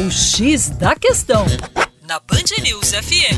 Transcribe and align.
O 0.00 0.10
X 0.10 0.70
da 0.70 0.96
Questão, 0.96 1.44
na 2.08 2.18
Band 2.20 2.62
News 2.62 2.92
FM. 2.92 3.36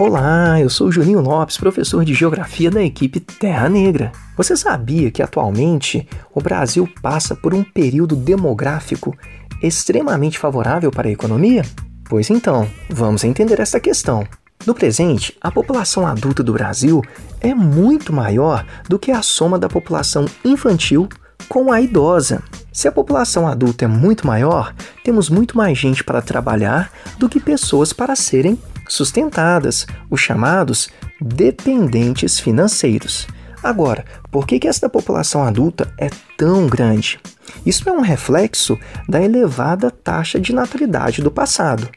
Olá, 0.00 0.60
eu 0.60 0.68
sou 0.68 0.90
Juninho 0.90 1.20
Lopes, 1.20 1.56
professor 1.56 2.04
de 2.04 2.12
Geografia 2.12 2.72
da 2.72 2.82
equipe 2.82 3.20
Terra 3.20 3.68
Negra. 3.68 4.10
Você 4.36 4.56
sabia 4.56 5.12
que 5.12 5.22
atualmente 5.22 6.08
o 6.34 6.40
Brasil 6.40 6.92
passa 7.00 7.36
por 7.36 7.54
um 7.54 7.62
período 7.62 8.16
demográfico 8.16 9.16
extremamente 9.62 10.36
favorável 10.36 10.90
para 10.90 11.08
a 11.08 11.12
economia? 11.12 11.62
Pois 12.08 12.30
então, 12.30 12.68
vamos 12.88 13.22
entender 13.22 13.60
essa 13.60 13.78
questão. 13.78 14.26
No 14.66 14.74
presente, 14.74 15.38
a 15.40 15.52
população 15.52 16.04
adulta 16.04 16.42
do 16.42 16.52
Brasil 16.52 17.00
é 17.40 17.54
muito 17.54 18.12
maior 18.12 18.66
do 18.88 18.98
que 18.98 19.12
a 19.12 19.22
soma 19.22 19.56
da 19.56 19.68
população 19.68 20.26
infantil 20.44 21.08
com 21.50 21.72
a 21.72 21.80
idosa. 21.80 22.44
Se 22.72 22.86
a 22.86 22.92
população 22.92 23.48
adulta 23.48 23.84
é 23.84 23.88
muito 23.88 24.24
maior, 24.24 24.72
temos 25.02 25.28
muito 25.28 25.56
mais 25.56 25.76
gente 25.76 26.04
para 26.04 26.22
trabalhar 26.22 26.92
do 27.18 27.28
que 27.28 27.40
pessoas 27.40 27.92
para 27.92 28.14
serem 28.14 28.56
sustentadas, 28.88 29.84
os 30.08 30.20
chamados 30.20 30.88
dependentes 31.20 32.38
financeiros. 32.38 33.26
Agora, 33.64 34.04
por 34.30 34.46
que, 34.46 34.60
que 34.60 34.68
essa 34.68 34.88
população 34.88 35.42
adulta 35.42 35.92
é 35.98 36.08
tão 36.38 36.68
grande? 36.68 37.18
Isso 37.66 37.88
é 37.88 37.92
um 37.92 38.00
reflexo 38.00 38.78
da 39.08 39.20
elevada 39.20 39.90
taxa 39.90 40.38
de 40.38 40.54
natalidade 40.54 41.20
do 41.20 41.32
passado. 41.32 41.88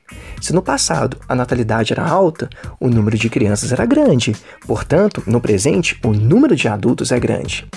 Se 0.42 0.52
no 0.52 0.64
passado 0.64 1.17
a 1.30 1.36
natalidade 1.36 1.94
era 1.94 2.04
alta, 2.04 2.50
o 2.80 2.90
número 2.90 3.17
de 3.20 3.30
crianças 3.30 3.72
era 3.72 3.86
grande, 3.86 4.36
portanto, 4.66 5.22
no 5.28 5.40
presente, 5.40 6.00
o 6.04 6.12
número 6.12 6.56
de 6.56 6.67
adultos 6.67 7.12
é 7.12 7.20
grande. 7.20 7.70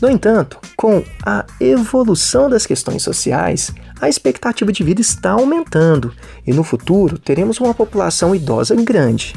No 0.00 0.08
entanto, 0.08 0.58
com 0.76 1.04
a 1.26 1.44
evolução 1.60 2.48
das 2.48 2.64
questões 2.64 3.02
sociais, 3.02 3.70
a 4.00 4.08
expectativa 4.08 4.72
de 4.72 4.82
vida 4.82 5.00
está 5.00 5.32
aumentando 5.32 6.14
e 6.46 6.52
no 6.52 6.64
futuro 6.64 7.18
teremos 7.18 7.60
uma 7.60 7.74
população 7.74 8.34
idosa 8.34 8.74
grande. 8.76 9.34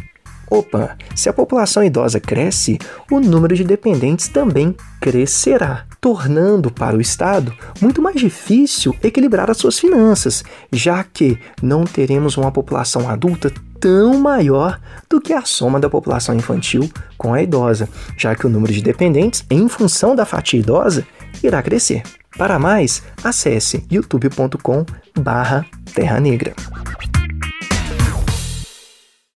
Opa, 0.49 0.95
se 1.15 1.27
a 1.27 1.33
população 1.33 1.83
idosa 1.83 2.19
cresce, 2.19 2.77
o 3.11 3.19
número 3.19 3.55
de 3.55 3.63
dependentes 3.63 4.27
também 4.27 4.75
crescerá, 5.01 5.85
tornando 6.03 6.69
para 6.69 6.95
o 6.97 7.01
Estado 7.01 7.55
muito 7.79 8.01
mais 8.01 8.17
difícil 8.17 8.93
equilibrar 9.01 9.49
as 9.49 9.55
suas 9.55 9.79
finanças, 9.79 10.43
já 10.69 11.01
que 11.01 11.39
não 11.61 11.85
teremos 11.85 12.35
uma 12.35 12.51
população 12.51 13.09
adulta 13.09 13.49
tão 13.79 14.19
maior 14.19 14.81
do 15.09 15.21
que 15.21 15.31
a 15.31 15.45
soma 15.45 15.79
da 15.79 15.89
população 15.89 16.35
infantil 16.35 16.91
com 17.17 17.33
a 17.33 17.41
idosa, 17.41 17.87
já 18.17 18.35
que 18.35 18.45
o 18.45 18.49
número 18.49 18.73
de 18.73 18.81
dependentes, 18.81 19.45
em 19.49 19.69
função 19.69 20.13
da 20.13 20.25
fatia 20.25 20.59
idosa, 20.59 21.07
irá 21.41 21.63
crescer. 21.63 22.03
Para 22.37 22.59
mais, 22.59 23.01
acesse 23.23 23.85
youtube.com/terra 23.89 26.19
negra. 26.19 26.53